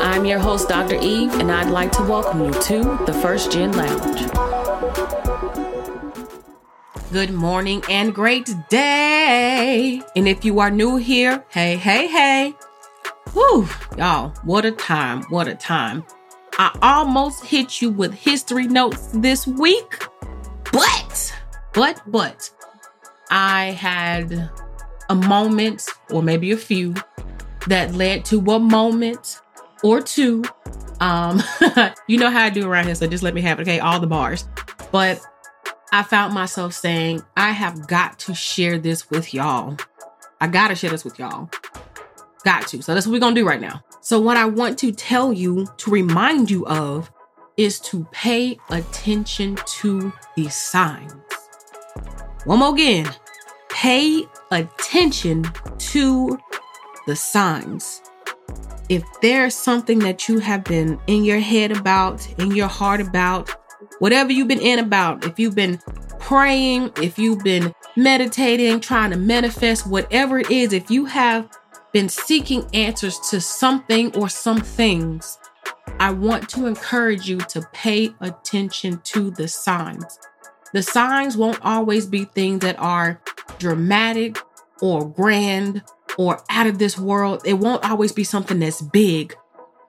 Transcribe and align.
I'm 0.00 0.24
your 0.24 0.38
host, 0.38 0.70
Dr. 0.70 0.94
Eve, 0.94 1.30
and 1.34 1.52
I'd 1.52 1.68
like 1.68 1.92
to 1.92 2.02
welcome 2.02 2.42
you 2.42 2.52
to 2.52 2.98
the 3.04 3.12
First 3.12 3.52
Gen 3.52 3.72
Lounge. 3.72 4.30
Good 7.12 7.32
morning 7.32 7.82
and 7.86 8.14
great 8.14 8.48
day. 8.70 10.00
And 10.16 10.26
if 10.26 10.42
you 10.42 10.58
are 10.58 10.70
new 10.70 10.96
here, 10.96 11.44
hey, 11.50 11.76
hey, 11.76 12.06
hey. 12.06 12.54
Whew, 13.34 13.68
y'all, 13.98 14.30
what 14.42 14.64
a 14.64 14.72
time, 14.72 15.22
what 15.24 15.48
a 15.48 15.54
time. 15.54 16.02
I 16.54 16.76
almost 16.80 17.44
hit 17.44 17.82
you 17.82 17.90
with 17.90 18.14
history 18.14 18.68
notes 18.68 19.08
this 19.12 19.46
week, 19.46 20.02
but, 20.72 21.38
but, 21.74 22.00
but, 22.06 22.50
I 23.30 23.72
had 23.72 24.50
a 25.10 25.14
moment, 25.14 25.86
or 26.10 26.22
maybe 26.22 26.52
a 26.52 26.56
few, 26.56 26.94
that 27.66 27.94
led 27.94 28.24
to 28.26 28.38
a 28.50 28.58
moment 28.58 29.40
or 29.82 30.00
two. 30.00 30.44
Um, 31.00 31.42
you 32.06 32.18
know 32.18 32.30
how 32.30 32.44
I 32.44 32.50
do 32.50 32.68
around 32.68 32.86
here, 32.86 32.94
so 32.94 33.06
just 33.06 33.22
let 33.22 33.34
me 33.34 33.40
have 33.40 33.58
it, 33.58 33.62
okay? 33.62 33.80
All 33.80 34.00
the 34.00 34.06
bars. 34.06 34.46
But 34.92 35.20
I 35.92 36.02
found 36.02 36.34
myself 36.34 36.74
saying, 36.74 37.22
I 37.36 37.50
have 37.50 37.86
got 37.88 38.18
to 38.20 38.34
share 38.34 38.78
this 38.78 39.10
with 39.10 39.34
y'all. 39.34 39.76
I 40.40 40.46
gotta 40.46 40.74
share 40.74 40.90
this 40.90 41.04
with 41.04 41.18
y'all. 41.18 41.50
Got 42.44 42.66
to. 42.68 42.82
So 42.82 42.94
that's 42.94 43.06
what 43.06 43.12
we're 43.12 43.20
gonna 43.20 43.34
do 43.34 43.46
right 43.46 43.60
now. 43.60 43.82
So, 44.00 44.18
what 44.18 44.36
I 44.36 44.46
want 44.46 44.78
to 44.78 44.92
tell 44.92 45.32
you 45.32 45.66
to 45.76 45.90
remind 45.90 46.50
you 46.50 46.66
of 46.66 47.10
is 47.56 47.78
to 47.80 48.06
pay 48.12 48.58
attention 48.70 49.58
to 49.80 50.12
the 50.36 50.48
signs. 50.48 51.12
One 52.44 52.60
more 52.60 52.72
again. 52.72 53.10
Pay 53.68 54.24
attention 54.50 55.44
to 55.78 56.38
the 57.06 57.14
signs 57.14 58.00
if 58.90 59.04
there's 59.22 59.54
something 59.54 60.00
that 60.00 60.28
you 60.28 60.40
have 60.40 60.64
been 60.64 61.00
in 61.06 61.24
your 61.24 61.38
head 61.38 61.70
about, 61.70 62.28
in 62.40 62.50
your 62.56 62.66
heart 62.66 63.00
about, 63.00 63.48
whatever 64.00 64.32
you've 64.32 64.48
been 64.48 64.60
in 64.60 64.80
about, 64.80 65.24
if 65.24 65.38
you've 65.38 65.54
been 65.54 65.78
praying, 66.18 66.90
if 67.00 67.16
you've 67.16 67.44
been 67.44 67.72
meditating, 67.96 68.80
trying 68.80 69.12
to 69.12 69.16
manifest, 69.16 69.86
whatever 69.86 70.40
it 70.40 70.50
is, 70.50 70.72
if 70.72 70.90
you 70.90 71.04
have 71.04 71.48
been 71.92 72.08
seeking 72.08 72.68
answers 72.74 73.20
to 73.30 73.40
something 73.40 74.14
or 74.16 74.28
some 74.28 74.60
things, 74.60 75.38
I 76.00 76.10
want 76.10 76.48
to 76.50 76.66
encourage 76.66 77.28
you 77.28 77.38
to 77.38 77.62
pay 77.72 78.12
attention 78.20 79.00
to 79.04 79.30
the 79.30 79.46
signs. 79.46 80.18
The 80.72 80.82
signs 80.82 81.36
won't 81.36 81.60
always 81.62 82.06
be 82.06 82.24
things 82.24 82.60
that 82.60 82.78
are 82.80 83.20
dramatic 83.60 84.36
or 84.82 85.08
grand 85.08 85.84
or 86.20 86.44
out 86.50 86.66
of 86.66 86.78
this 86.78 86.98
world. 86.98 87.40
It 87.46 87.54
won't 87.54 87.82
always 87.82 88.12
be 88.12 88.24
something 88.24 88.58
that's 88.58 88.82
big. 88.82 89.34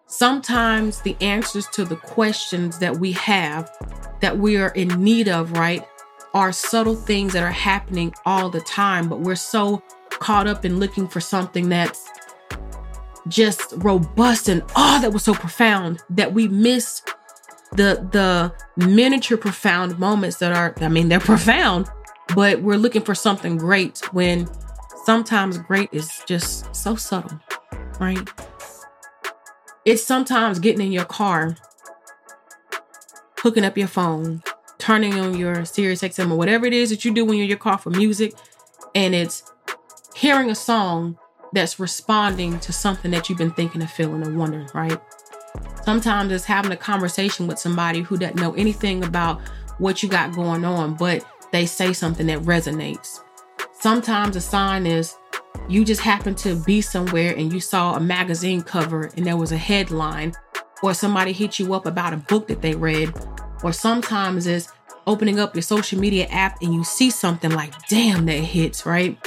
Sometimes 0.07 1.01
the 1.01 1.17
answers 1.19 1.67
to 1.73 1.83
the 1.83 1.97
questions 1.97 2.79
that 2.79 2.95
we 2.99 3.11
have 3.11 3.69
that 4.21 4.37
we 4.37 4.55
are 4.55 4.69
in 4.69 4.87
need 5.03 5.27
of, 5.27 5.51
right, 5.51 5.85
are 6.33 6.53
subtle 6.53 6.95
things 6.95 7.33
that 7.33 7.43
are 7.43 7.51
happening 7.51 8.13
all 8.25 8.49
the 8.49 8.61
time, 8.61 9.09
but 9.09 9.19
we're 9.19 9.35
so 9.35 9.83
caught 10.09 10.47
up 10.47 10.63
in 10.63 10.79
looking 10.79 11.05
for 11.05 11.19
something 11.19 11.67
that's 11.67 12.07
just 13.27 13.73
robust 13.77 14.47
and 14.47 14.63
oh 14.77 15.01
that 15.01 15.11
was 15.11 15.23
so 15.23 15.33
profound 15.33 15.99
that 16.09 16.33
we 16.33 16.47
miss 16.47 17.01
the 17.73 18.07
the 18.11 18.51
miniature 18.83 19.37
profound 19.37 19.99
moments 19.99 20.37
that 20.37 20.51
are 20.51 20.73
I 20.81 20.87
mean 20.87 21.07
they're 21.07 21.19
profound 21.19 21.87
but 22.35 22.61
we're 22.63 22.77
looking 22.77 23.03
for 23.03 23.13
something 23.13 23.57
great 23.57 23.99
when 24.11 24.49
sometimes 25.05 25.57
great 25.57 25.89
is 25.91 26.21
just 26.25 26.73
so 26.75 26.95
subtle, 26.95 27.39
right? 27.99 28.29
It's 29.85 30.03
sometimes 30.03 30.59
getting 30.59 30.85
in 30.85 30.91
your 30.91 31.05
car, 31.05 31.57
hooking 33.39 33.65
up 33.65 33.77
your 33.77 33.87
phone, 33.87 34.43
turning 34.77 35.15
on 35.19 35.35
your 35.37 35.65
Sirius 35.65 36.01
XM 36.01 36.31
or 36.31 36.37
whatever 36.37 36.65
it 36.65 36.73
is 36.73 36.89
that 36.89 37.03
you 37.05 37.13
do 37.13 37.25
when 37.25 37.37
you're 37.37 37.43
in 37.43 37.49
your 37.49 37.57
car 37.57 37.77
for 37.77 37.89
music, 37.89 38.33
and 38.93 39.15
it's 39.15 39.43
hearing 40.15 40.49
a 40.49 40.55
song 40.55 41.17
that's 41.53 41.79
responding 41.79 42.59
to 42.59 42.71
something 42.71 43.11
that 43.11 43.27
you've 43.27 43.37
been 43.37 43.51
thinking 43.51 43.81
and 43.81 43.89
feeling 43.89 44.21
and 44.21 44.37
wondering, 44.37 44.69
right? 44.73 44.99
Sometimes 45.83 46.31
it's 46.31 46.45
having 46.45 46.71
a 46.71 46.77
conversation 46.77 47.47
with 47.47 47.59
somebody 47.59 48.01
who 48.01 48.17
doesn't 48.17 48.37
know 48.37 48.53
anything 48.53 49.03
about 49.03 49.41
what 49.79 50.03
you 50.03 50.09
got 50.09 50.33
going 50.33 50.63
on, 50.63 50.93
but 50.93 51.25
they 51.51 51.65
say 51.65 51.91
something 51.91 52.27
that 52.27 52.39
resonates. 52.41 53.19
Sometimes 53.81 54.35
a 54.35 54.41
sign 54.41 54.85
is 54.85 55.15
you 55.67 55.83
just 55.83 56.01
happen 56.01 56.35
to 56.35 56.55
be 56.55 56.81
somewhere 56.81 57.33
and 57.35 57.51
you 57.51 57.59
saw 57.59 57.95
a 57.95 57.99
magazine 57.99 58.61
cover 58.61 59.09
and 59.17 59.25
there 59.25 59.37
was 59.37 59.51
a 59.51 59.57
headline, 59.57 60.33
or 60.83 60.93
somebody 60.93 61.31
hit 61.31 61.57
you 61.57 61.73
up 61.73 61.87
about 61.87 62.13
a 62.13 62.17
book 62.17 62.47
that 62.47 62.61
they 62.61 62.75
read, 62.75 63.11
or 63.63 63.73
sometimes 63.73 64.45
it's 64.45 64.71
opening 65.07 65.39
up 65.39 65.55
your 65.55 65.63
social 65.63 65.99
media 65.99 66.27
app 66.27 66.61
and 66.61 66.75
you 66.75 66.83
see 66.83 67.09
something 67.09 67.49
like, 67.49 67.73
damn, 67.87 68.27
that 68.27 68.33
hits, 68.33 68.85
right? 68.85 69.17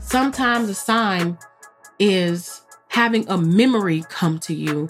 Sometimes 0.00 0.68
a 0.68 0.74
sign 0.74 1.38
is 2.00 2.62
having 2.88 3.28
a 3.28 3.38
memory 3.38 4.04
come 4.08 4.40
to 4.40 4.52
you. 4.52 4.88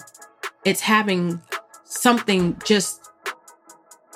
It's 0.65 0.81
having 0.81 1.39
something 1.83 2.59
just 2.65 2.99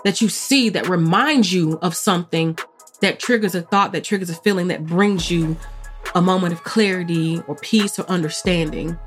that 0.03 0.21
you 0.21 0.29
see 0.29 0.69
that 0.69 0.89
reminds 0.89 1.53
you 1.53 1.77
of 1.83 1.95
something 1.95 2.57
that 3.01 3.19
triggers 3.19 3.55
a 3.55 3.61
thought, 3.61 3.91
that 3.91 4.03
triggers 4.03 4.29
a 4.29 4.35
feeling, 4.35 4.67
that 4.67 4.85
brings 4.85 5.29
you 5.29 5.55
a 6.15 6.21
moment 6.21 6.53
of 6.53 6.63
clarity 6.63 7.41
or 7.47 7.55
peace 7.55 7.99
or 7.99 8.03
understanding. 8.09 8.97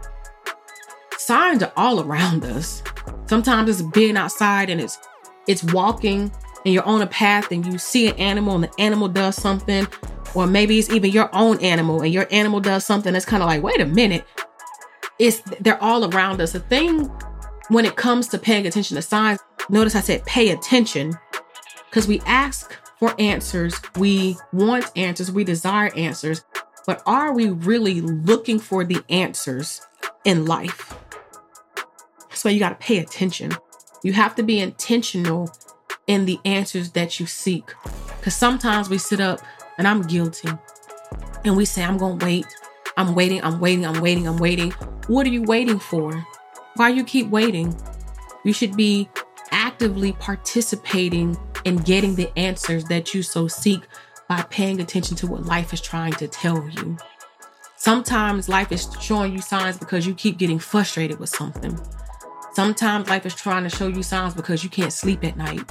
Signs 1.17 1.63
are 1.63 1.73
all 1.77 2.01
around 2.01 2.45
us. 2.45 2.83
Sometimes 3.27 3.69
it's 3.69 3.83
being 3.83 4.17
outside 4.17 4.71
and 4.71 4.81
it's 4.81 4.99
it's 5.47 5.63
walking 5.65 6.31
and 6.65 6.75
you're 6.75 6.85
on 6.85 7.03
a 7.03 7.07
path 7.07 7.51
and 7.51 7.65
you 7.65 7.79
see 7.79 8.09
an 8.09 8.17
animal 8.17 8.55
and 8.55 8.65
the 8.65 8.81
animal 8.81 9.09
does 9.09 9.37
something, 9.37 9.87
or 10.35 10.47
maybe 10.47 10.79
it's 10.79 10.91
even 10.91 11.11
your 11.11 11.31
own 11.35 11.59
animal 11.61 12.03
and 12.03 12.13
your 12.13 12.27
animal 12.31 12.61
does 12.61 12.85
something 12.85 13.13
that's 13.13 13.25
kind 13.25 13.43
of 13.43 13.49
like, 13.49 13.63
wait 13.63 13.81
a 13.81 13.87
minute. 13.87 14.25
It's 15.19 15.41
they're 15.61 15.83
all 15.83 16.13
around 16.13 16.41
us. 16.41 16.53
The 16.53 16.61
thing 16.61 17.05
when 17.69 17.85
it 17.85 17.97
comes 17.97 18.29
to 18.29 18.39
paying 18.39 18.67
attention 18.67 18.97
to 18.97 19.03
signs, 19.03 19.41
notice 19.69 19.95
I 19.95 20.01
said 20.01 20.25
pay 20.27 20.51
attention 20.51 21.15
because 21.89 22.07
we 22.07 22.21
ask 22.21 22.77
for 23.01 23.15
answers. 23.19 23.75
We 23.97 24.37
want 24.53 24.93
answers. 24.97 25.33
We 25.33 25.43
desire 25.43 25.93
answers. 25.97 26.45
But 26.87 27.03
are 27.07 27.33
we 27.33 27.49
really 27.49 28.01
looking 28.01 28.59
for 28.59 28.85
the 28.85 29.03
answers 29.09 29.81
in 30.25 30.45
life? 30.45 30.95
So 32.33 32.49
you 32.49 32.61
got 32.61 32.69
to 32.69 32.87
pay 32.87 32.99
attention. 32.99 33.53
You 34.05 34.13
have 34.13 34.35
to 34.37 34.43
be 34.43 34.61
intentional 34.61 35.51
in 36.07 36.27
the 36.27 36.39
answers 36.45 36.93
that 36.93 37.19
you 37.19 37.27
seek. 37.27 37.73
Because 38.19 38.35
sometimes 38.35 38.89
we 38.89 38.99
sit 38.99 39.21
up, 39.21 39.41
and 39.79 39.89
I'm 39.89 40.03
guilty, 40.03 40.51
and 41.45 41.57
we 41.57 41.65
say, 41.65 41.83
I'm 41.83 41.97
going 41.97 42.19
to 42.19 42.25
wait. 42.25 42.47
I'm 42.97 43.15
waiting, 43.15 43.43
I'm 43.43 43.61
waiting, 43.61 43.87
I'm 43.87 44.01
waiting, 44.01 44.29
I'm 44.29 44.37
waiting. 44.37 44.73
What 45.07 45.27
are 45.27 45.31
you 45.31 45.43
waiting 45.43 45.79
for? 45.79 46.27
Why 46.77 46.91
you 46.91 47.05
keep 47.05 47.29
waiting? 47.29 47.75
You 48.45 48.53
should 48.53 48.77
be 48.77 49.09
actively 49.51 50.13
participating 50.13 51.37
in 51.65 51.77
getting 51.77 52.15
the 52.15 52.31
answers 52.39 52.85
that 52.85 53.15
you 53.15 53.23
so 53.23 53.49
seek 53.49 53.83
by 54.29 54.43
paying 54.43 54.81
attention 54.81 55.17
to 55.17 55.27
what 55.27 55.45
life 55.45 55.73
is 55.73 55.81
trying 55.81 56.13
to 56.15 56.29
tell 56.29 56.69
you. 56.69 56.97
Sometimes 57.77 58.49
life 58.49 58.71
is 58.73 58.89
showing 59.01 59.33
you 59.33 59.41
signs 59.41 59.79
because 59.79 60.07
you 60.07 60.15
keep 60.15 60.39
getting 60.39 60.59
frustrated 60.59 61.19
with 61.19 61.31
something. 61.31 61.79
Sometimes 62.53 63.09
life 63.09 63.25
is 63.25 63.35
trying 63.35 63.65
to 63.65 63.71
show 63.71 63.89
you 63.89 64.03
signs 64.03 64.35
because 64.35 64.63
you 64.63 64.71
can't 64.71 64.93
sleep 64.93 65.25
at 65.25 65.37
night. 65.37 65.63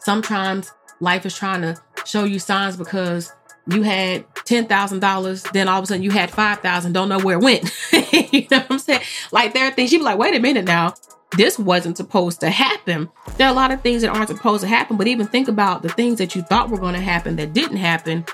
Sometimes 0.00 0.72
life 1.00 1.24
is 1.24 1.36
trying 1.36 1.62
to 1.62 1.80
show 2.04 2.24
you 2.24 2.38
signs 2.38 2.76
because 2.76 3.32
you 3.70 3.82
had 3.82 4.26
$10,000, 4.34 5.52
then 5.52 5.68
all 5.68 5.78
of 5.78 5.84
a 5.84 5.86
sudden 5.86 6.02
you 6.02 6.10
had 6.10 6.30
5,000, 6.30 6.92
don't 6.92 7.08
know 7.08 7.18
where 7.18 7.38
it 7.38 7.42
went. 7.42 7.70
you 7.92 8.46
know 8.50 8.58
what 8.58 8.66
I'm 8.70 8.78
saying? 8.78 9.02
Like 9.30 9.54
there 9.54 9.66
are 9.66 9.70
things 9.70 9.92
you 9.92 9.98
be 9.98 10.04
like, 10.04 10.18
wait 10.18 10.34
a 10.34 10.40
minute 10.40 10.64
now. 10.64 10.94
This 11.36 11.58
wasn't 11.58 11.96
supposed 11.96 12.40
to 12.40 12.50
happen. 12.50 13.10
There 13.36 13.46
are 13.46 13.52
a 13.52 13.56
lot 13.56 13.70
of 13.70 13.82
things 13.82 14.02
that 14.02 14.14
aren't 14.14 14.28
supposed 14.28 14.62
to 14.62 14.68
happen, 14.68 14.96
but 14.96 15.06
even 15.06 15.26
think 15.26 15.48
about 15.48 15.82
the 15.82 15.88
things 15.88 16.18
that 16.18 16.34
you 16.34 16.42
thought 16.42 16.70
were 16.70 16.78
going 16.78 16.94
to 16.94 17.00
happen 17.00 17.36
that 17.36 17.52
didn't 17.52 17.76
happen, 17.76 18.24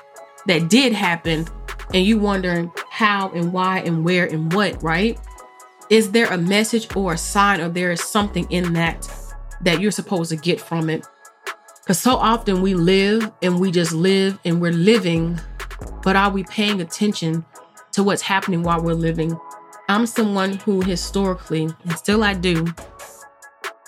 that 0.47 0.69
did 0.69 0.93
happen, 0.93 1.45
and 1.93 2.05
you 2.05 2.17
wondering 2.17 2.71
how 2.89 3.29
and 3.31 3.51
why 3.53 3.79
and 3.79 4.03
where 4.03 4.25
and 4.25 4.51
what, 4.53 4.81
right? 4.81 5.19
Is 5.89 6.11
there 6.11 6.27
a 6.27 6.37
message 6.37 6.93
or 6.95 7.13
a 7.13 7.17
sign 7.17 7.61
or 7.61 7.69
there 7.69 7.91
is 7.91 8.01
something 8.01 8.49
in 8.49 8.73
that 8.73 9.07
that 9.61 9.79
you're 9.79 9.91
supposed 9.91 10.29
to 10.31 10.35
get 10.35 10.59
from 10.59 10.89
it? 10.89 11.05
Because 11.81 11.99
so 11.99 12.15
often 12.15 12.61
we 12.61 12.73
live 12.73 13.31
and 13.43 13.59
we 13.59 13.71
just 13.71 13.91
live 13.91 14.39
and 14.43 14.59
we're 14.59 14.71
living, 14.71 15.39
but 16.01 16.15
are 16.15 16.31
we 16.31 16.43
paying 16.45 16.81
attention 16.81 17.45
to 17.91 18.03
what's 18.03 18.23
happening 18.23 18.63
while 18.63 18.81
we're 18.81 18.93
living? 18.93 19.37
I'm 19.87 20.07
someone 20.07 20.53
who 20.53 20.81
historically, 20.81 21.69
and 21.83 21.91
still 21.93 22.23
I 22.23 22.33
do, 22.33 22.73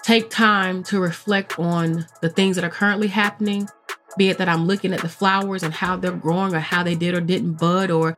take 0.03 0.29
time 0.29 0.83
to 0.83 0.99
reflect 0.99 1.57
on 1.57 2.05
the 2.21 2.29
things 2.29 2.55
that 2.55 2.63
are 2.63 2.69
currently 2.69 3.07
happening, 3.07 3.67
be 4.15 4.29
it 4.29 4.37
that 4.37 4.47
I'm 4.47 4.67
looking 4.67 4.93
at 4.93 5.01
the 5.01 5.09
flowers 5.09 5.63
and 5.63 5.73
how 5.73 5.95
they're 5.95 6.11
growing 6.11 6.53
or 6.53 6.59
how 6.59 6.83
they 6.83 6.95
did 6.95 7.15
or 7.15 7.21
didn't 7.21 7.53
bud, 7.53 7.89
or 7.89 8.17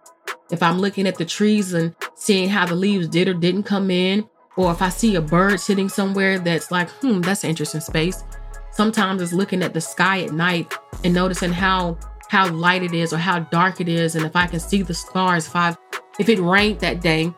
if 0.51 0.61
I'm 0.61 0.79
looking 0.79 1.07
at 1.07 1.17
the 1.17 1.25
trees 1.25 1.73
and 1.73 1.95
seeing 2.15 2.49
how 2.49 2.65
the 2.65 2.75
leaves 2.75 3.07
did 3.07 3.29
or 3.29 3.33
didn't 3.33 3.63
come 3.63 3.89
in, 3.89 4.27
or 4.57 4.71
if 4.71 4.81
I 4.81 4.89
see 4.89 5.15
a 5.15 5.21
bird 5.21 5.59
sitting 5.61 5.87
somewhere 5.87 6.37
that's 6.37 6.71
like, 6.71 6.89
hmm, 6.89 7.21
that's 7.21 7.45
an 7.45 7.49
interesting 7.51 7.81
space. 7.81 8.23
Sometimes 8.71 9.21
it's 9.21 9.33
looking 9.33 9.63
at 9.63 9.73
the 9.73 9.81
sky 9.81 10.23
at 10.23 10.33
night 10.33 10.73
and 11.03 11.13
noticing 11.13 11.53
how 11.53 11.97
how 12.29 12.47
light 12.51 12.83
it 12.83 12.93
is 12.93 13.11
or 13.11 13.17
how 13.17 13.39
dark 13.39 13.81
it 13.81 13.89
is, 13.89 14.15
and 14.15 14.25
if 14.25 14.35
I 14.35 14.45
can 14.47 14.59
see 14.59 14.83
the 14.83 14.93
stars, 14.93 15.47
if 15.47 15.55
I 15.55 15.75
if 16.19 16.29
it 16.29 16.39
rained 16.39 16.81
that 16.81 17.01
day, 17.01 17.33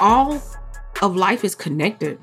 all 0.00 0.42
of 1.02 1.16
life 1.16 1.44
is 1.44 1.54
connected. 1.54 2.18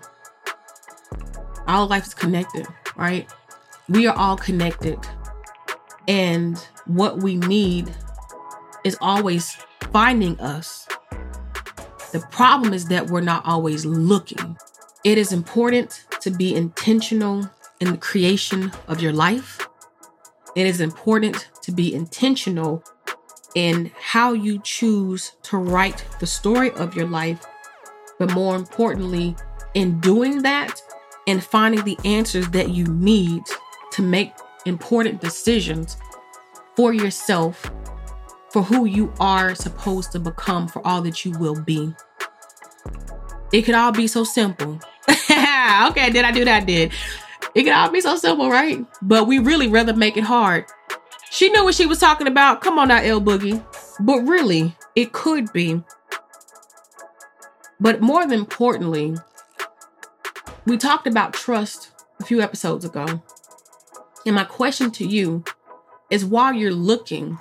All 1.67 1.87
life 1.87 2.07
is 2.07 2.13
connected, 2.13 2.67
right? 2.95 3.29
We 3.89 4.07
are 4.07 4.15
all 4.15 4.37
connected. 4.37 4.99
And 6.07 6.57
what 6.85 7.19
we 7.19 7.35
need 7.35 7.93
is 8.83 8.97
always 9.01 9.55
finding 9.91 10.39
us. 10.39 10.87
The 12.11 12.19
problem 12.31 12.73
is 12.73 12.87
that 12.87 13.07
we're 13.07 13.21
not 13.21 13.45
always 13.45 13.85
looking. 13.85 14.57
It 15.03 15.17
is 15.17 15.31
important 15.31 16.05
to 16.21 16.29
be 16.29 16.55
intentional 16.55 17.49
in 17.79 17.91
the 17.91 17.97
creation 17.97 18.71
of 18.87 19.01
your 19.01 19.13
life. 19.13 19.67
It 20.55 20.67
is 20.67 20.81
important 20.81 21.49
to 21.61 21.71
be 21.71 21.93
intentional 21.93 22.83
in 23.55 23.91
how 23.99 24.33
you 24.33 24.59
choose 24.63 25.33
to 25.43 25.57
write 25.57 26.05
the 26.19 26.27
story 26.27 26.71
of 26.71 26.95
your 26.95 27.07
life 27.07 27.45
but 28.21 28.35
more 28.35 28.55
importantly, 28.55 29.35
in 29.73 29.99
doing 29.99 30.43
that 30.43 30.79
and 31.25 31.43
finding 31.43 31.83
the 31.83 31.97
answers 32.05 32.47
that 32.49 32.69
you 32.69 32.85
need 32.85 33.41
to 33.93 34.03
make 34.03 34.31
important 34.67 35.19
decisions 35.19 35.97
for 36.75 36.93
yourself, 36.93 37.71
for 38.51 38.61
who 38.61 38.85
you 38.85 39.11
are 39.19 39.55
supposed 39.55 40.11
to 40.11 40.19
become, 40.19 40.67
for 40.67 40.85
all 40.85 41.01
that 41.01 41.25
you 41.25 41.31
will 41.39 41.59
be. 41.59 41.91
It 43.51 43.63
could 43.63 43.73
all 43.73 43.91
be 43.91 44.05
so 44.05 44.23
simple. 44.23 44.79
okay, 45.09 46.11
did 46.11 46.23
I 46.23 46.31
do 46.31 46.45
that? 46.45 46.61
I 46.61 46.63
did. 46.63 46.91
It 47.55 47.63
could 47.63 47.73
all 47.73 47.89
be 47.89 48.01
so 48.01 48.17
simple, 48.17 48.51
right? 48.51 48.85
But 49.01 49.25
we 49.25 49.39
really 49.39 49.67
rather 49.67 49.95
make 49.95 50.15
it 50.15 50.25
hard. 50.25 50.65
She 51.31 51.49
knew 51.49 51.63
what 51.63 51.73
she 51.73 51.87
was 51.87 51.97
talking 51.97 52.27
about. 52.27 52.61
Come 52.61 52.77
on 52.77 52.89
now, 52.89 53.01
L 53.01 53.19
Boogie. 53.19 53.65
But 53.99 54.19
really, 54.19 54.75
it 54.95 55.11
could 55.11 55.51
be 55.53 55.81
but 57.81 57.99
more 57.99 58.27
than 58.27 58.39
importantly, 58.39 59.17
we 60.65 60.77
talked 60.77 61.07
about 61.07 61.33
trust 61.33 61.91
a 62.19 62.23
few 62.23 62.39
episodes 62.39 62.85
ago. 62.85 63.21
And 64.25 64.35
my 64.35 64.43
question 64.43 64.91
to 64.91 65.05
you 65.05 65.43
is 66.11 66.23
while 66.23 66.53
you're 66.53 66.71
looking 66.71 67.39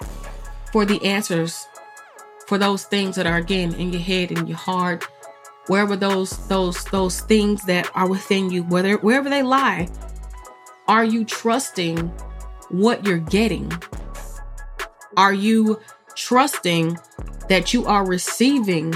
for 0.72 0.86
the 0.86 1.04
answers 1.04 1.66
for 2.46 2.56
those 2.56 2.84
things 2.84 3.16
that 3.16 3.26
are 3.26 3.36
again 3.36 3.74
in 3.74 3.92
your 3.92 4.00
head 4.00 4.32
in 4.32 4.46
your 4.46 4.56
heart, 4.56 5.04
wherever 5.66 5.94
those 5.94 6.48
those 6.48 6.84
those 6.86 7.20
things 7.20 7.62
that 7.64 7.90
are 7.94 8.08
within 8.08 8.50
you, 8.50 8.62
whether 8.64 8.96
wherever 8.96 9.28
they 9.28 9.42
lie, 9.42 9.88
are 10.88 11.04
you 11.04 11.24
trusting 11.24 11.98
what 12.70 13.04
you're 13.04 13.18
getting? 13.18 13.70
Are 15.18 15.34
you 15.34 15.80
trusting 16.16 16.98
that 17.50 17.74
you 17.74 17.84
are 17.84 18.06
receiving 18.06 18.94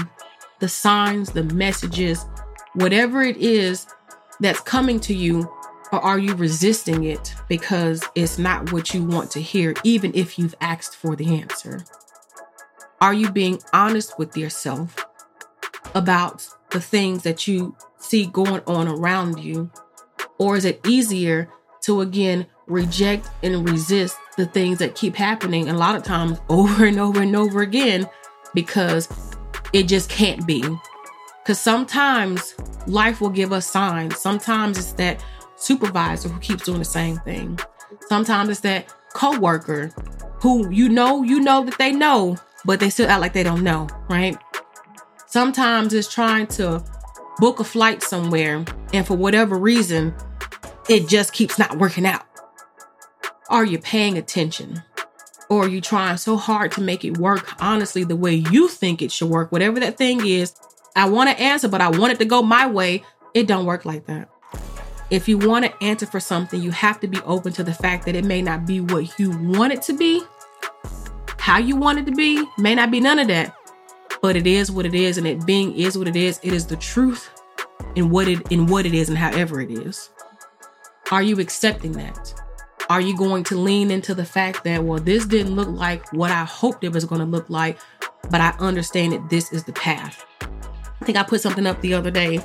the 0.65 0.69
signs, 0.69 1.31
the 1.31 1.43
messages, 1.43 2.25
whatever 2.73 3.21
it 3.21 3.37
is 3.37 3.85
that's 4.39 4.59
coming 4.61 4.99
to 4.99 5.13
you, 5.13 5.47
or 5.91 6.03
are 6.03 6.17
you 6.17 6.33
resisting 6.33 7.03
it 7.03 7.35
because 7.47 8.03
it's 8.15 8.39
not 8.39 8.73
what 8.73 8.91
you 8.91 9.03
want 9.03 9.29
to 9.29 9.39
hear, 9.39 9.75
even 9.83 10.11
if 10.15 10.39
you've 10.39 10.55
asked 10.61 10.95
for 10.95 11.15
the 11.15 11.39
answer? 11.39 11.85
Are 12.99 13.13
you 13.13 13.29
being 13.31 13.59
honest 13.73 14.17
with 14.17 14.35
yourself 14.35 15.05
about 15.93 16.47
the 16.71 16.81
things 16.81 17.21
that 17.21 17.47
you 17.47 17.75
see 17.99 18.25
going 18.25 18.63
on 18.65 18.87
around 18.87 19.37
you? 19.43 19.69
Or 20.39 20.57
is 20.57 20.65
it 20.65 20.81
easier 20.87 21.47
to 21.81 22.01
again 22.01 22.47
reject 22.65 23.29
and 23.43 23.69
resist 23.69 24.17
the 24.35 24.47
things 24.47 24.79
that 24.79 24.95
keep 24.95 25.15
happening 25.15 25.69
a 25.69 25.75
lot 25.75 25.95
of 25.95 26.01
times 26.01 26.39
over 26.49 26.85
and 26.85 26.99
over 26.99 27.21
and 27.21 27.35
over 27.35 27.61
again 27.61 28.09
because 28.55 29.34
it 29.75 29.89
just 29.89 30.09
can't 30.09 30.47
be. 30.47 30.63
Because 31.43 31.59
sometimes 31.59 32.55
life 32.87 33.19
will 33.19 33.29
give 33.29 33.51
us 33.51 33.67
signs. 33.67 34.17
Sometimes 34.17 34.77
it's 34.77 34.93
that 34.93 35.21
supervisor 35.57 36.29
who 36.29 36.39
keeps 36.39 36.63
doing 36.63 36.79
the 36.79 36.85
same 36.85 37.17
thing. 37.19 37.59
Sometimes 38.07 38.49
it's 38.49 38.61
that 38.61 38.87
coworker 39.13 39.91
who 40.41 40.71
you 40.71 40.87
know, 40.87 41.23
you 41.23 41.41
know 41.41 41.65
that 41.65 41.77
they 41.77 41.91
know, 41.91 42.37
but 42.63 42.79
they 42.79 42.89
still 42.89 43.09
act 43.09 43.19
like 43.19 43.33
they 43.33 43.43
don't 43.43 43.63
know, 43.63 43.87
right? 44.09 44.37
Sometimes 45.27 45.93
it's 45.93 46.11
trying 46.11 46.47
to 46.47 46.81
book 47.39 47.59
a 47.59 47.65
flight 47.65 48.01
somewhere, 48.01 48.63
and 48.93 49.05
for 49.05 49.17
whatever 49.17 49.57
reason, 49.57 50.15
it 50.87 51.09
just 51.09 51.33
keeps 51.33 51.59
not 51.59 51.77
working 51.77 52.05
out. 52.05 52.25
Are 53.49 53.65
you 53.65 53.77
paying 53.77 54.17
attention? 54.17 54.83
Or 55.49 55.63
you're 55.63 55.75
you 55.75 55.81
trying 55.81 56.17
so 56.17 56.37
hard 56.37 56.71
to 56.71 56.81
make 56.81 57.05
it 57.05 57.17
work 57.17 57.53
honestly 57.61 58.03
the 58.03 58.15
way 58.15 58.33
you 58.33 58.67
think 58.67 59.01
it 59.01 59.11
should 59.11 59.29
work 59.29 59.51
whatever 59.51 59.79
that 59.79 59.97
thing 59.97 60.25
is 60.25 60.55
i 60.95 61.07
want 61.07 61.29
to 61.29 61.41
answer 61.41 61.67
but 61.67 61.81
i 61.81 61.89
want 61.89 62.11
it 62.11 62.19
to 62.19 62.25
go 62.25 62.41
my 62.41 62.67
way 62.67 63.03
it 63.35 63.47
don't 63.47 63.65
work 63.65 63.83
like 63.83 64.05
that. 64.05 64.29
If 65.11 65.27
you 65.27 65.37
want 65.37 65.65
to 65.65 65.83
answer 65.83 66.07
for 66.07 66.21
something 66.21 66.61
you 66.61 66.71
have 66.71 67.01
to 67.01 67.07
be 67.07 67.19
open 67.25 67.51
to 67.53 67.63
the 67.63 67.73
fact 67.73 68.05
that 68.05 68.15
it 68.15 68.23
may 68.23 68.41
not 68.41 68.65
be 68.65 68.79
what 68.79 69.19
you 69.19 69.37
want 69.37 69.73
it 69.73 69.81
to 69.83 69.93
be. 69.93 70.23
How 71.37 71.59
you 71.59 71.75
want 71.75 71.99
it 71.99 72.05
to 72.07 72.13
be 72.13 72.43
may 72.57 72.73
not 72.73 72.89
be 72.89 72.99
none 73.01 73.19
of 73.19 73.27
that 73.27 73.55
but 74.21 74.35
it 74.35 74.47
is 74.47 74.71
what 74.71 74.85
it 74.85 74.95
is 74.95 75.19
and 75.19 75.27
it 75.27 75.45
being 75.45 75.77
is 75.77 75.97
what 75.97 76.07
it 76.07 76.15
is 76.15 76.39
it 76.41 76.53
is 76.53 76.65
the 76.65 76.77
truth 76.77 77.29
in 77.95 78.09
what 78.09 78.27
it 78.27 78.51
in 78.51 78.65
what 78.65 78.85
it 78.85 78.93
is 78.95 79.09
and 79.09 79.17
however 79.17 79.59
it 79.61 79.69
is. 79.69 80.09
Are 81.11 81.21
you 81.21 81.39
accepting 81.39 81.91
that 81.91 82.33
are 82.89 83.01
you 83.01 83.17
going 83.17 83.43
to 83.45 83.57
lean 83.57 83.91
into 83.91 84.13
the 84.13 84.25
fact 84.25 84.63
that, 84.63 84.83
well, 84.83 84.99
this 84.99 85.25
didn't 85.25 85.55
look 85.55 85.69
like 85.69 86.11
what 86.13 86.31
I 86.31 86.43
hoped 86.43 86.83
it 86.83 86.91
was 86.91 87.05
going 87.05 87.19
to 87.19 87.25
look 87.25 87.49
like, 87.49 87.79
but 88.29 88.41
I 88.41 88.49
understand 88.59 89.13
that 89.13 89.29
this 89.29 89.51
is 89.51 89.63
the 89.63 89.73
path? 89.73 90.25
I 90.41 91.05
think 91.05 91.17
I 91.17 91.23
put 91.23 91.41
something 91.41 91.65
up 91.65 91.81
the 91.81 91.93
other 91.93 92.11
day 92.11 92.39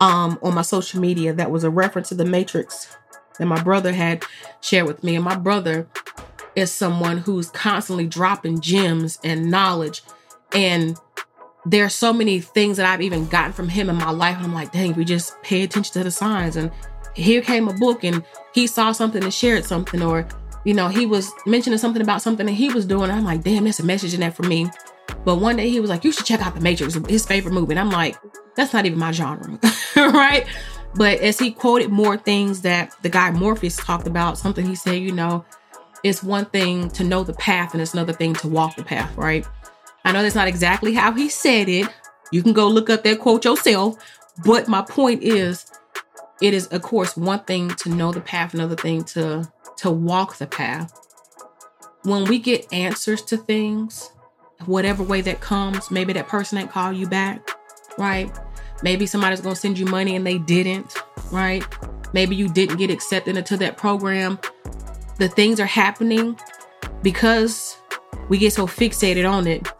um, 0.00 0.38
on 0.42 0.54
my 0.54 0.62
social 0.62 1.00
media 1.00 1.32
that 1.34 1.50
was 1.50 1.64
a 1.64 1.70
reference 1.70 2.08
to 2.08 2.14
the 2.14 2.24
Matrix 2.24 2.96
that 3.38 3.46
my 3.46 3.62
brother 3.62 3.92
had 3.92 4.24
shared 4.60 4.86
with 4.86 5.04
me. 5.04 5.14
And 5.14 5.24
my 5.24 5.36
brother 5.36 5.86
is 6.56 6.72
someone 6.72 7.18
who's 7.18 7.50
constantly 7.50 8.06
dropping 8.06 8.60
gems 8.60 9.18
and 9.22 9.50
knowledge. 9.50 10.02
And 10.52 10.96
there 11.64 11.84
are 11.84 11.90
so 11.90 12.12
many 12.12 12.40
things 12.40 12.76
that 12.76 12.86
I've 12.86 13.02
even 13.02 13.28
gotten 13.28 13.52
from 13.52 13.68
him 13.68 13.88
in 13.88 13.96
my 13.96 14.10
life. 14.10 14.36
And 14.36 14.46
I'm 14.46 14.54
like, 14.54 14.72
dang, 14.72 14.94
we 14.94 15.04
just 15.04 15.40
pay 15.42 15.62
attention 15.62 15.92
to 15.94 16.04
the 16.04 16.10
signs 16.10 16.56
and 16.56 16.70
here 17.20 17.40
came 17.40 17.68
a 17.68 17.72
book 17.74 18.04
and 18.04 18.24
he 18.54 18.66
saw 18.66 18.92
something 18.92 19.22
and 19.22 19.32
shared 19.32 19.64
something 19.64 20.02
or 20.02 20.26
you 20.64 20.74
know 20.74 20.88
he 20.88 21.06
was 21.06 21.30
mentioning 21.46 21.78
something 21.78 22.02
about 22.02 22.22
something 22.22 22.46
that 22.46 22.52
he 22.52 22.72
was 22.72 22.86
doing. 22.86 23.10
I'm 23.10 23.24
like 23.24 23.42
damn 23.42 23.64
that's 23.64 23.80
a 23.80 23.84
message 23.84 24.14
in 24.14 24.20
that 24.20 24.34
for 24.34 24.44
me. 24.44 24.70
But 25.24 25.36
one 25.36 25.56
day 25.56 25.68
he 25.68 25.80
was 25.80 25.90
like 25.90 26.04
you 26.04 26.12
should 26.12 26.26
check 26.26 26.40
out 26.40 26.54
the 26.54 26.60
matrix 26.60 26.94
his 27.08 27.26
favorite 27.26 27.52
movie. 27.52 27.72
And 27.72 27.80
i'm 27.80 27.90
like 27.90 28.16
that's 28.56 28.72
not 28.72 28.86
even 28.86 28.98
my 28.98 29.12
genre 29.12 29.58
right? 29.96 30.46
But 30.94 31.20
as 31.20 31.38
he 31.38 31.52
quoted 31.52 31.90
more 31.90 32.16
things 32.16 32.62
that 32.62 32.94
the 33.02 33.08
guy 33.08 33.30
morpheus 33.30 33.76
talked 33.76 34.06
about 34.06 34.38
something 34.38 34.66
he 34.66 34.74
said 34.74 34.96
you 34.96 35.12
know 35.12 35.44
it's 36.02 36.22
one 36.22 36.46
thing 36.46 36.88
to 36.90 37.04
know 37.04 37.22
the 37.22 37.34
path 37.34 37.74
and 37.74 37.82
it's 37.82 37.92
another 37.92 38.12
thing 38.12 38.34
to 38.34 38.48
walk 38.48 38.76
the 38.76 38.84
path 38.84 39.14
right? 39.16 39.46
I 40.04 40.12
know 40.12 40.22
that's 40.22 40.34
not 40.34 40.48
exactly 40.48 40.94
how 40.94 41.12
he 41.12 41.28
said 41.28 41.68
it. 41.68 41.88
You 42.32 42.42
can 42.42 42.52
go 42.52 42.68
look 42.68 42.88
up 42.90 43.02
that 43.04 43.18
quote 43.18 43.44
yourself. 43.44 43.98
But 44.44 44.68
my 44.68 44.82
point 44.82 45.22
is 45.22 45.66
it 46.40 46.54
is 46.54 46.66
of 46.68 46.82
course 46.82 47.16
one 47.16 47.40
thing 47.44 47.68
to 47.70 47.88
know 47.88 48.12
the 48.12 48.20
path 48.20 48.54
another 48.54 48.76
thing 48.76 49.04
to 49.04 49.50
to 49.76 49.90
walk 49.90 50.36
the 50.36 50.46
path 50.46 50.92
when 52.02 52.24
we 52.24 52.38
get 52.38 52.66
answers 52.72 53.22
to 53.22 53.36
things 53.36 54.10
whatever 54.66 55.02
way 55.02 55.20
that 55.20 55.40
comes 55.40 55.90
maybe 55.90 56.12
that 56.12 56.28
person 56.28 56.58
ain't 56.58 56.70
call 56.70 56.92
you 56.92 57.06
back 57.06 57.48
right 57.98 58.30
Maybe 58.82 59.06
somebody's 59.06 59.40
to 59.40 59.54
send 59.54 59.78
you 59.78 59.86
money 59.86 60.16
and 60.16 60.26
they 60.26 60.38
didn't, 60.38 60.96
right? 61.30 61.64
Maybe 62.12 62.34
you 62.34 62.48
didn't 62.48 62.78
get 62.78 62.90
accepted 62.90 63.36
into 63.36 63.56
that 63.58 63.76
program. 63.76 64.38
The 65.18 65.28
things 65.28 65.60
are 65.60 65.66
happening 65.66 66.38
because 67.02 67.76
we 68.28 68.38
get 68.38 68.52
so 68.52 68.66
fixated 68.66 69.30
on 69.30 69.46
it. 69.46 69.70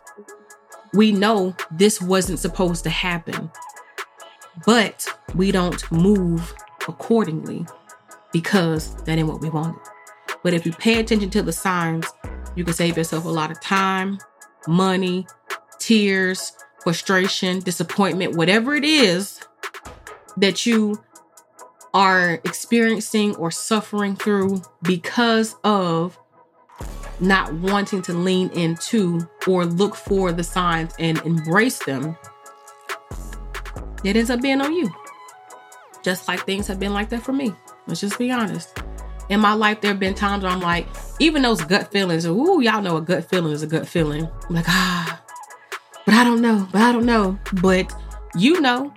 We 0.92 1.12
know 1.12 1.56
this 1.70 2.00
wasn't 2.00 2.40
supposed 2.40 2.84
to 2.84 2.90
happen, 2.90 3.50
but 4.66 5.06
we 5.34 5.52
don't 5.52 5.90
move 5.90 6.54
accordingly 6.88 7.66
because 8.32 8.94
that 9.04 9.18
ain't 9.18 9.28
what 9.28 9.40
we 9.40 9.50
wanted. 9.50 9.80
But 10.42 10.54
if 10.54 10.64
you 10.64 10.72
pay 10.72 11.00
attention 11.00 11.30
to 11.30 11.42
the 11.42 11.52
signs, 11.52 12.06
you 12.54 12.64
can 12.64 12.74
save 12.74 12.96
yourself 12.96 13.24
a 13.24 13.28
lot 13.28 13.50
of 13.50 13.60
time, 13.60 14.18
money, 14.66 15.26
tears, 15.78 16.52
frustration, 16.82 17.60
disappointment, 17.60 18.36
whatever 18.36 18.74
it 18.74 18.84
is 18.84 19.40
that 20.36 20.64
you 20.66 21.02
are 21.92 22.34
experiencing 22.44 23.34
or 23.36 23.50
suffering 23.50 24.14
through 24.16 24.62
because 24.82 25.56
of 25.64 26.18
not 27.18 27.52
wanting 27.54 28.00
to 28.00 28.14
lean 28.14 28.48
into 28.50 29.28
or 29.46 29.66
look 29.66 29.94
for 29.94 30.32
the 30.32 30.44
signs 30.44 30.94
and 30.98 31.18
embrace 31.18 31.80
them, 31.80 32.16
it 34.04 34.16
ends 34.16 34.30
up 34.30 34.40
being 34.40 34.60
on 34.60 34.72
you. 34.72 34.92
Just 36.02 36.28
like 36.28 36.46
things 36.46 36.66
have 36.66 36.80
been 36.80 36.94
like 36.94 37.10
that 37.10 37.22
for 37.22 37.32
me. 37.32 37.52
Let's 37.86 38.00
just 38.00 38.18
be 38.18 38.30
honest. 38.30 38.78
In 39.28 39.40
my 39.40 39.52
life, 39.52 39.80
there 39.80 39.92
have 39.92 40.00
been 40.00 40.14
times 40.14 40.42
where 40.42 40.52
I'm 40.52 40.60
like, 40.60 40.88
even 41.18 41.42
those 41.42 41.62
gut 41.62 41.92
feelings, 41.92 42.26
ooh, 42.26 42.60
y'all 42.60 42.82
know 42.82 42.96
a 42.96 43.00
gut 43.00 43.28
feeling 43.28 43.52
is 43.52 43.62
a 43.62 43.66
gut 43.66 43.86
feeling. 43.86 44.28
I'm 44.48 44.54
like, 44.54 44.68
ah, 44.68 45.22
but 46.04 46.14
I 46.14 46.24
don't 46.24 46.40
know, 46.40 46.66
but 46.72 46.82
I 46.82 46.92
don't 46.92 47.06
know. 47.06 47.38
But 47.60 47.92
you 48.34 48.60
know, 48.60 48.92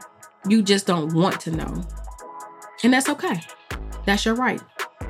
you 0.48 0.64
just 0.64 0.88
don't 0.88 1.14
want 1.14 1.40
to 1.42 1.52
know. 1.52 1.84
And 2.84 2.94
that's 2.94 3.10
okay. 3.10 3.42
That's 4.06 4.26
your 4.26 4.36
right. 4.36 4.62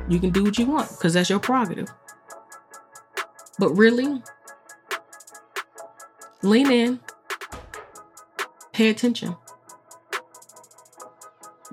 You 0.09 0.19
can 0.19 0.31
do 0.31 0.43
what 0.43 0.57
you 0.57 0.65
want 0.65 0.89
because 0.89 1.13
that's 1.13 1.29
your 1.29 1.39
prerogative. 1.39 1.91
But 3.57 3.69
really, 3.69 4.21
lean 6.41 6.71
in, 6.71 6.99
pay 8.73 8.89
attention, 8.89 9.35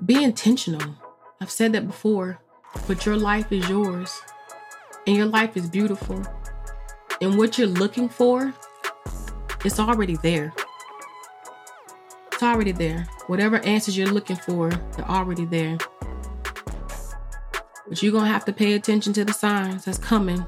be 0.05 0.23
intentional. 0.23 0.95
I've 1.39 1.51
said 1.51 1.73
that 1.73 1.87
before, 1.87 2.39
but 2.87 3.05
your 3.05 3.17
life 3.17 3.51
is 3.51 3.67
yours 3.69 4.19
and 5.05 5.15
your 5.15 5.25
life 5.25 5.55
is 5.55 5.69
beautiful. 5.69 6.21
And 7.21 7.37
what 7.37 7.57
you're 7.57 7.67
looking 7.67 8.09
for, 8.09 8.53
it's 9.63 9.79
already 9.79 10.15
there. 10.17 10.53
It's 12.31 12.41
already 12.41 12.71
there. 12.71 13.07
Whatever 13.27 13.57
answers 13.59 13.95
you're 13.95 14.07
looking 14.07 14.37
for, 14.37 14.69
they're 14.69 15.09
already 15.09 15.45
there. 15.45 15.77
But 17.87 18.01
you're 18.01 18.11
going 18.11 18.25
to 18.25 18.31
have 18.31 18.45
to 18.45 18.53
pay 18.53 18.73
attention 18.73 19.13
to 19.13 19.25
the 19.25 19.33
signs 19.33 19.85
that's 19.85 19.99
coming. 19.99 20.45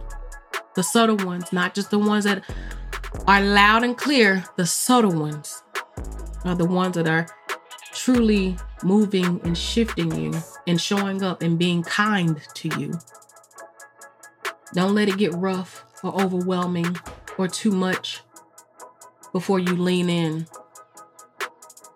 The 0.75 0.81
subtle 0.81 1.17
ones, 1.17 1.53
not 1.53 1.75
just 1.75 1.91
the 1.91 1.99
ones 1.99 2.23
that 2.23 2.43
are 3.27 3.41
loud 3.41 3.83
and 3.83 3.95
clear. 3.95 4.43
The 4.55 4.65
subtle 4.65 5.13
ones 5.13 5.61
are 6.43 6.55
the 6.55 6.65
ones 6.65 6.95
that 6.95 7.07
are 7.07 7.27
truly 7.93 8.57
moving 8.83 9.39
and 9.43 9.57
shifting 9.57 10.13
you 10.19 10.33
and 10.67 10.79
showing 10.81 11.23
up 11.23 11.41
and 11.41 11.57
being 11.57 11.83
kind 11.83 12.41
to 12.55 12.69
you. 12.79 12.93
Don't 14.73 14.95
let 14.95 15.07
it 15.07 15.17
get 15.17 15.33
rough 15.35 15.85
or 16.03 16.19
overwhelming 16.19 16.97
or 17.37 17.47
too 17.47 17.71
much 17.71 18.21
before 19.31 19.59
you 19.59 19.75
lean 19.75 20.09
in 20.09 20.47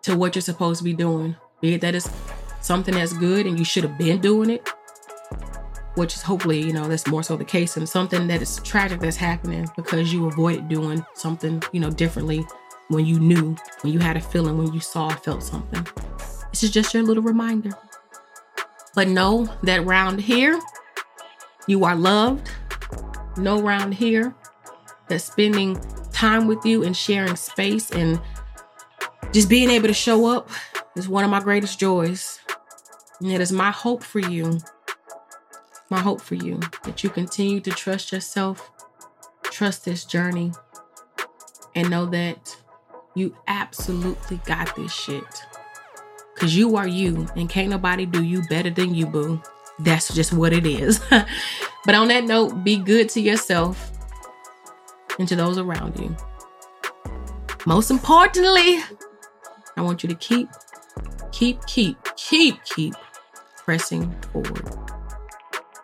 to 0.04 0.16
what 0.16 0.36
you're 0.36 0.42
supposed 0.42 0.80
to 0.80 0.84
be 0.84 0.94
doing. 0.94 1.36
Be 1.62 1.74
it 1.74 1.82
that 1.82 1.96
is 1.96 2.10
something 2.62 2.94
that's 2.94 3.14
good 3.14 3.46
and 3.46 3.58
you 3.58 3.66
should 3.66 3.84
have 3.84 3.98
been 3.98 4.22
doing 4.22 4.50
it, 4.50 4.68
which 5.96 6.16
is 6.16 6.22
hopefully, 6.22 6.62
you 6.62 6.74
know, 6.74 6.88
that's 6.88 7.08
more 7.08 7.24
so 7.24 7.36
the 7.36 7.46
case, 7.46 7.78
and 7.78 7.90
something 7.90 8.28
that 8.28 8.42
is 8.42 8.58
tragic 8.58 9.00
that's 9.00 9.18
happening 9.18 9.68
because 9.76 10.14
you 10.14 10.28
avoided 10.28 10.68
doing 10.68 11.06
something, 11.16 11.62
you 11.72 11.80
know, 11.80 11.90
differently 11.90 12.46
when 12.90 13.06
you 13.06 13.20
knew, 13.20 13.56
when 13.82 13.94
you 13.94 14.00
had 14.00 14.18
a 14.18 14.22
feeling, 14.22 14.58
when 14.58 14.74
you 14.74 14.80
saw 14.80 15.08
or 15.08 15.18
felt 15.18 15.44
something. 15.44 15.86
This 16.52 16.64
is 16.64 16.72
just 16.72 16.94
your 16.94 17.04
little 17.04 17.24
reminder. 17.24 17.72
But 18.96 19.08
know 19.08 19.48
that 19.64 19.86
round 19.86 20.22
here, 20.22 20.60
you 21.68 21.84
are 21.86 21.96
loved. 21.96 22.50
Know 23.38 23.62
round 23.62 23.94
here 23.94 24.34
that 25.10 25.20
spending 25.20 25.80
time 26.12 26.48
with 26.48 26.66
you 26.66 26.84
and 26.84 26.98
sharing 26.98 27.36
space 27.36 27.92
and 27.92 28.20
just 29.32 29.50
being 29.50 29.70
able 29.70 29.88
to 29.88 29.94
show 29.94 30.26
up 30.26 30.50
is 30.96 31.08
one 31.08 31.24
of 31.24 31.30
my 31.30 31.40
greatest 31.40 31.80
joys. 31.80 32.40
And 33.20 33.32
it 33.32 33.42
is 33.42 33.52
my 33.52 33.72
hope 33.72 34.04
for 34.04 34.20
you, 34.20 34.60
my 35.90 36.00
hope 36.00 36.22
for 36.22 36.36
you, 36.36 36.60
that 36.84 37.04
you 37.04 37.10
continue 37.10 37.60
to 37.62 37.72
trust 37.72 38.12
yourself, 38.12 38.72
trust 39.44 39.86
this 39.86 40.06
journey, 40.06 40.54
and 41.76 41.90
know 41.90 42.06
that 42.08 42.58
you 43.18 43.36
absolutely 43.48 44.38
got 44.46 44.76
this 44.76 44.94
shit. 44.94 45.24
Cause 46.36 46.54
you 46.54 46.76
are 46.76 46.88
you, 46.88 47.28
and 47.36 47.50
can't 47.50 47.70
nobody 47.70 48.06
do 48.06 48.24
you 48.24 48.44
better 48.48 48.70
than 48.70 48.94
you, 48.94 49.08
boo. 49.08 49.42
That's 49.80 50.14
just 50.14 50.34
what 50.34 50.54
it 50.54 50.68
is. 50.68 51.00
but 51.10 51.96
on 51.96 52.10
that 52.10 52.26
note, 52.26 52.64
be 52.64 52.78
good 52.78 53.10
to 53.10 53.22
yourself 53.22 53.92
and 55.18 55.28
to 55.28 55.36
those 55.36 55.58
around 55.58 56.00
you. 56.00 56.16
Most 57.66 57.90
importantly, 57.90 58.80
I 59.76 59.82
want 59.82 60.04
you 60.04 60.10
to 60.10 60.16
keep, 60.16 60.48
keep, 61.32 61.66
keep, 61.66 61.98
keep, 62.16 62.64
keep 62.64 62.94
pressing 63.58 64.16
forward. 64.32 64.70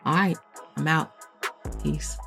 All 0.05 0.13
right, 0.13 0.37
I'm 0.77 0.87
out. 0.87 1.13
Peace. 1.81 2.17